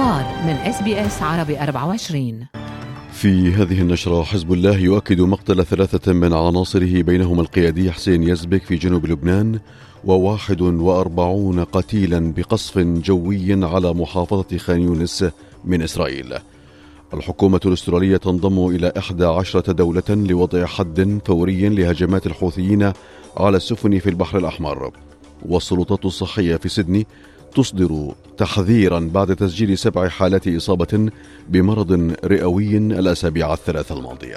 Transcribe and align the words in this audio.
الأخبار 0.00 0.44
من 0.44 0.52
إس 0.52 0.82
بي 0.82 1.06
إس 1.06 1.22
عربي 1.22 1.60
24 1.60 2.46
في 3.12 3.52
هذه 3.52 3.80
النشرة 3.80 4.22
حزب 4.22 4.52
الله 4.52 4.76
يؤكد 4.76 5.20
مقتل 5.20 5.64
ثلاثة 5.64 6.12
من 6.12 6.32
عناصره 6.32 7.02
بينهم 7.02 7.40
القيادي 7.40 7.92
حسين 7.92 8.22
يزبك 8.22 8.62
في 8.62 8.76
جنوب 8.76 9.06
لبنان 9.06 9.60
وواحد 10.04 10.60
وأربعون 10.60 11.64
قتيلا 11.64 12.32
بقصف 12.32 12.78
جوي 12.78 13.64
على 13.64 13.94
محافظة 13.94 14.58
خان 14.58 14.80
يونس 14.80 15.24
من 15.64 15.82
إسرائيل. 15.82 16.34
الحكومة 17.14 17.60
الأسترالية 17.66 18.16
تنضم 18.16 18.68
إلى 18.68 18.92
إحدى 18.98 19.24
عشرة 19.24 19.72
دولة 19.72 20.08
لوضع 20.08 20.66
حد 20.66 21.20
فوري 21.26 21.68
لهجمات 21.68 22.26
الحوثيين 22.26 22.92
على 23.36 23.56
السفن 23.56 23.98
في 23.98 24.10
البحر 24.10 24.38
الأحمر. 24.38 24.92
والسلطات 25.42 26.04
الصحية 26.04 26.56
في 26.56 26.68
سيدني 26.68 27.06
تصدر 27.54 28.14
تحذيرا 28.38 29.10
بعد 29.14 29.36
تسجيل 29.36 29.78
سبع 29.78 30.08
حالات 30.08 30.48
إصابة 30.48 31.10
بمرض 31.48 32.14
رئوي 32.24 32.76
الأسابيع 32.76 33.52
الثلاثة 33.52 33.98
الماضية. 33.98 34.36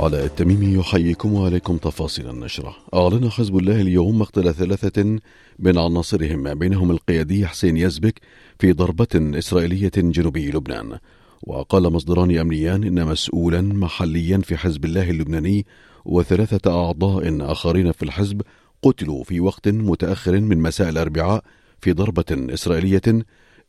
على 0.00 0.24
التميم 0.24 0.80
يحييكم 0.80 1.32
وعليكم 1.34 1.76
تفاصيل 1.76 2.30
النشرة. 2.30 2.76
أعلن 2.94 3.30
حزب 3.30 3.56
الله 3.58 3.80
اليوم 3.80 4.18
مقتل 4.18 4.54
ثلاثة 4.54 5.18
من 5.58 5.78
عناصرهم 5.78 6.54
بينهم 6.54 6.90
القيادي 6.90 7.46
حسين 7.46 7.76
يزبك 7.76 8.20
في 8.58 8.72
ضربة 8.72 9.06
إسرائيلية 9.14 9.92
جنوبي 9.96 10.50
لبنان. 10.50 10.98
وقال 11.42 11.92
مصدران 11.92 12.38
أمنيان 12.38 12.84
إن 12.84 13.06
مسؤولا 13.06 13.60
محليا 13.60 14.38
في 14.38 14.56
حزب 14.56 14.84
الله 14.84 15.10
اللبناني 15.10 15.66
وثلاثة 16.04 16.70
أعضاء 16.84 17.52
آخرين 17.52 17.92
في 17.92 18.02
الحزب 18.02 18.42
قتلوا 18.86 19.24
في 19.24 19.40
وقت 19.40 19.68
متأخر 19.68 20.40
من 20.40 20.58
مساء 20.58 20.88
الأربعاء 20.88 21.44
في 21.80 21.92
ضربة 21.92 22.24
إسرائيلية 22.30 23.02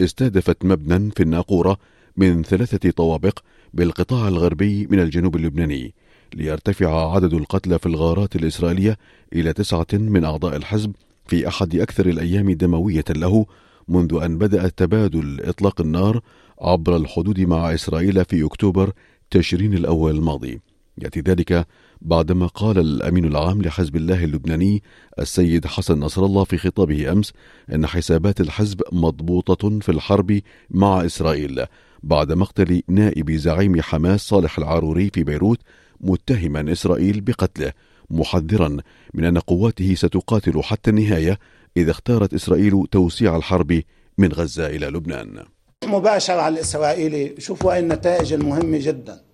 استهدفت 0.00 0.64
مبنى 0.64 1.10
في 1.10 1.22
الناقورة 1.22 1.76
من 2.16 2.42
ثلاثة 2.42 2.90
طوابق 2.90 3.38
بالقطاع 3.74 4.28
الغربي 4.28 4.86
من 4.86 5.00
الجنوب 5.00 5.36
اللبناني 5.36 5.94
ليرتفع 6.34 7.14
عدد 7.14 7.34
القتلى 7.34 7.78
في 7.78 7.86
الغارات 7.86 8.36
الإسرائيلية 8.36 8.98
إلى 9.32 9.52
تسعة 9.52 9.86
من 9.92 10.24
أعضاء 10.24 10.56
الحزب 10.56 10.92
في 11.26 11.48
أحد 11.48 11.76
أكثر 11.76 12.06
الأيام 12.06 12.50
دموية 12.50 13.04
له 13.10 13.46
منذ 13.88 14.18
أن 14.22 14.38
بدأ 14.38 14.68
تبادل 14.68 15.40
إطلاق 15.44 15.80
النار 15.80 16.20
عبر 16.60 16.96
الحدود 16.96 17.40
مع 17.40 17.74
إسرائيل 17.74 18.24
في 18.24 18.44
أكتوبر 18.44 18.92
تشرين 19.30 19.74
الأول 19.74 20.16
الماضي. 20.16 20.60
يأتي 20.98 21.20
ذلك 21.20 21.66
بعدما 22.00 22.46
قال 22.46 22.78
الأمين 22.78 23.24
العام 23.24 23.62
لحزب 23.62 23.96
الله 23.96 24.24
اللبناني 24.24 24.82
السيد 25.18 25.66
حسن 25.66 26.00
نصر 26.00 26.24
الله 26.24 26.44
في 26.44 26.58
خطابه 26.58 27.12
أمس 27.12 27.32
أن 27.74 27.86
حسابات 27.86 28.40
الحزب 28.40 28.82
مضبوطة 28.92 29.78
في 29.78 29.88
الحرب 29.88 30.40
مع 30.70 31.04
إسرائيل 31.04 31.66
بعد 32.02 32.32
مقتل 32.32 32.82
نائب 32.88 33.30
زعيم 33.30 33.80
حماس 33.80 34.20
صالح 34.20 34.58
العاروري 34.58 35.10
في 35.14 35.24
بيروت 35.24 35.58
متهما 36.00 36.72
إسرائيل 36.72 37.20
بقتله 37.20 37.72
محذرا 38.10 38.76
من 39.14 39.24
أن 39.24 39.38
قواته 39.38 39.94
ستقاتل 39.94 40.62
حتى 40.62 40.90
النهاية 40.90 41.38
إذا 41.76 41.90
اختارت 41.90 42.34
إسرائيل 42.34 42.86
توسيع 42.90 43.36
الحرب 43.36 43.82
من 44.18 44.32
غزة 44.32 44.66
إلى 44.66 44.86
لبنان. 44.86 45.44
مباشر 45.84 46.38
على 46.38 46.54
الإسرائيلي 46.54 47.34
شوفوا 47.38 47.78
النتائج 47.78 48.32
المهمة 48.32 48.78
جدا. 48.80 49.31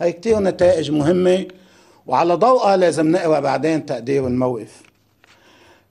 هاي 0.00 0.12
كتير 0.12 0.38
نتائج 0.38 0.90
مهمة 0.90 1.46
وعلى 2.06 2.34
ضوءها 2.34 2.76
لازم 2.76 3.12
نقرأ 3.12 3.40
بعدين 3.40 3.86
تقدير 3.86 4.26
الموقف. 4.26 4.82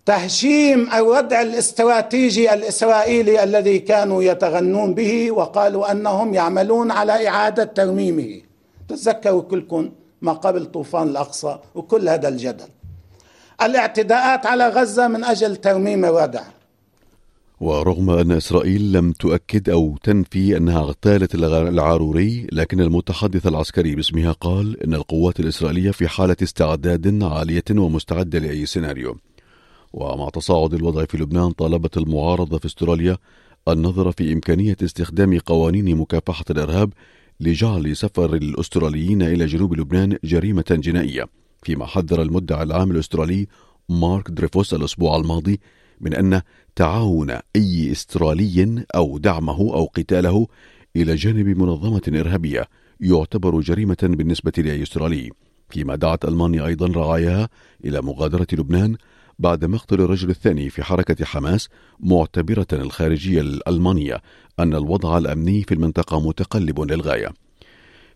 تهشيم 0.06 0.90
الردع 0.94 1.42
الاستراتيجي 1.42 2.54
الإسرائيلي 2.54 3.44
الذي 3.44 3.80
كانوا 3.80 4.24
يتغنون 4.24 4.94
به 4.94 5.32
وقالوا 5.32 5.92
أنهم 5.92 6.34
يعملون 6.34 6.92
على 6.92 7.28
إعادة 7.28 7.64
ترميمه. 7.64 8.42
تذكروا 8.88 9.42
كلكم 9.42 9.90
ما 10.22 10.34
قبل 10.34 10.66
طوفان 10.66 11.08
الأقصى 11.08 11.60
وكل 11.76 12.10
هذا 12.10 12.28
الجدل. 12.28 12.68
الاعتداءات 13.62 14.46
على 14.46 14.68
غزة 14.68 15.08
من 15.08 15.24
أجل 15.24 15.56
ترميم 15.56 16.06
الردع. 16.06 16.44
ورغم 17.62 18.10
أن 18.10 18.32
إسرائيل 18.32 18.94
لم 18.94 19.12
تؤكد 19.12 19.70
أو 19.70 19.98
تنفي 20.04 20.58
أنها 20.58 20.80
اغتالت 20.80 21.36
العاروري 21.36 22.48
لكن 22.52 22.82
المتحدث 22.82 23.48
العسكري 23.48 23.96
باسمها 23.96 24.32
قال 24.32 24.84
أن 24.84 24.94
القوات 24.94 25.40
الإسرائيلية 25.40 25.92
في 25.92 26.08
حالة 26.08 26.36
استعداد 26.44 27.24
عالية 27.24 27.64
ومستعدة 27.72 28.40
لأي 28.40 28.66
سيناريو. 28.66 29.18
ومع 29.94 30.30
تصاعد 30.30 30.74
الوضع 30.74 31.06
في 31.06 31.18
لبنان 31.18 31.52
طالبت 31.52 31.98
المعارضة 31.98 32.58
في 32.58 32.66
استراليا 32.66 33.18
النظر 33.68 34.12
في 34.12 34.34
إمكانية 34.34 34.78
استخدام 34.84 35.40
قوانين 35.40 35.96
مكافحة 35.96 36.46
الإرهاب 36.50 36.94
لجعل 37.40 37.96
سفر 37.96 38.34
الأستراليين 38.36 39.22
إلى 39.22 39.46
جنوب 39.46 39.74
لبنان 39.74 40.18
جريمة 40.24 40.66
جنائية. 40.70 41.26
فيما 41.64 41.86
حذر 41.86 42.22
المدعي 42.22 42.64
العام 42.64 42.92
الأسترالي 42.92 43.48
مارك 43.90 44.30
دريفوس 44.32 44.74
الأسبوع 44.74 45.18
الماضي 45.18 45.60
من 46.02 46.14
أن 46.14 46.42
تعاون 46.76 47.30
أي 47.56 47.92
إسترالي 47.92 48.86
أو 48.96 49.18
دعمه 49.18 49.60
أو 49.60 49.86
قتاله 49.86 50.48
إلى 50.96 51.16
جانب 51.16 51.48
منظمة 51.48 52.02
إرهابية 52.08 52.68
يعتبر 53.00 53.60
جريمة 53.60 53.98
بالنسبة 54.02 54.52
لأي 54.58 54.84
إسترالي. 54.84 55.32
فيما 55.70 55.96
دعت 55.96 56.26
ألمانيا 56.26 56.66
أيضا 56.66 56.88
رعاياها 56.88 57.50
إلى 57.86 58.02
مغادرة 58.02 58.48
لبنان 58.54 58.96
بعد 59.40 59.66
مقتل 59.66 60.02
الرجل 60.02 60.30
الثاني 60.30 60.70
في 60.70 60.84
حركة 60.84 61.26
حماس 61.26 61.70
معتبرة 62.00 62.68
الخارجية 62.74 63.42
الألمانية 63.42 64.22
أن 64.60 64.76
الوضع 64.76 65.18
الأمني 65.18 65.64
في 65.64 65.74
المنطقة 65.74 66.28
متقلب 66.28 66.80
للغاية. 66.82 67.30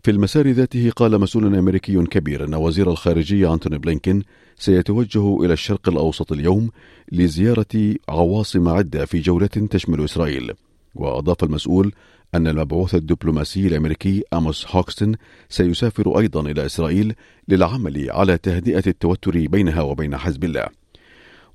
في 0.04 0.12
المسار 0.12 0.48
ذاته 0.48 0.92
قال 0.96 1.20
مسؤول 1.20 1.56
أمريكي 1.56 2.04
كبير 2.04 2.46
أن 2.46 2.56
وزير 2.56 2.92
الخارجية 2.92 3.54
أنتوني 3.54 3.78
بلينكين 3.78 4.24
سيتوجه 4.56 5.46
إلى 5.46 5.54
الشرق 5.54 5.90
الأوسط 5.90 6.32
اليوم 6.32 6.70
لزيارة 7.12 7.96
عواصم 8.10 8.70
عدة 8.70 9.06
في 9.06 9.20
جولة 9.20 9.48
تشمل 9.48 10.04
إسرائيل. 10.04 10.52
وأضاف 10.96 11.44
المسؤول 11.44 11.94
أن 12.36 12.48
المبعوث 12.48 12.96
الدبلوماسي 12.96 13.68
الأمريكي 13.68 14.24
أموس 14.34 14.66
هوكستن 14.70 15.16
سيسافر 15.50 16.20
أيضا 16.20 16.42
إلى 16.42 16.66
إسرائيل 16.66 17.14
للعمل 17.48 18.12
على 18.12 18.38
تهدئة 18.38 18.84
التوتر 18.88 19.48
بينها 19.48 19.82
وبين 19.82 20.18
حزب 20.18 20.44
الله. 20.44 20.83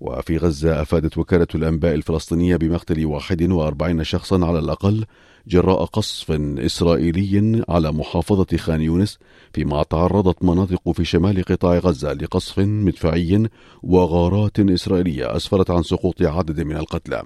وفي 0.00 0.36
غزة 0.36 0.82
أفادت 0.82 1.18
وكالة 1.18 1.46
الأنباء 1.54 1.94
الفلسطينية 1.94 2.56
بمقتل 2.56 3.06
41 3.06 4.04
شخصا 4.04 4.46
على 4.46 4.58
الأقل 4.58 5.04
جراء 5.46 5.84
قصف 5.84 6.30
إسرائيلي 6.58 7.64
على 7.68 7.92
محافظة 7.92 8.56
خان 8.56 8.80
يونس 8.80 9.18
فيما 9.52 9.82
تعرضت 9.82 10.44
مناطق 10.44 10.90
في 10.90 11.04
شمال 11.04 11.42
قطاع 11.42 11.78
غزة 11.78 12.12
لقصف 12.12 12.58
مدفعي 12.58 13.48
وغارات 13.82 14.60
إسرائيلية 14.60 15.36
أسفرت 15.36 15.70
عن 15.70 15.82
سقوط 15.82 16.22
عدد 16.22 16.60
من 16.60 16.76
القتلى. 16.76 17.22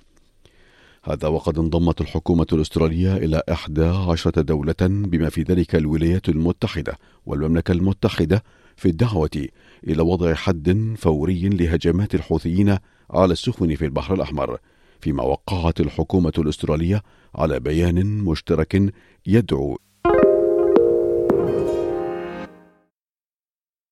هذا 1.04 1.28
وقد 1.28 1.58
انضمت 1.58 2.00
الحكومة 2.00 2.46
الأسترالية 2.52 3.16
إلى 3.16 3.42
إحدى 3.52 3.84
عشرة 3.84 4.42
دولة 4.42 4.74
بما 4.80 5.28
في 5.28 5.42
ذلك 5.42 5.74
الولايات 5.74 6.28
المتحدة 6.28 6.98
والمملكة 7.26 7.72
المتحدة 7.72 8.42
في 8.76 8.88
الدعوة 8.88 9.48
إلى 9.88 10.02
وضع 10.02 10.34
حد 10.34 10.94
فوري 10.98 11.48
لهجمات 11.48 12.14
الحوثيين 12.14 12.78
على 13.10 13.32
السفن 13.32 13.74
في 13.74 13.84
البحر 13.84 14.14
الأحمر 14.14 14.58
فيما 15.00 15.22
وقعت 15.22 15.80
الحكومة 15.80 16.32
الأسترالية 16.38 17.02
على 17.34 17.60
بيان 17.60 18.06
مشترك 18.06 18.92
يدعو 19.26 19.78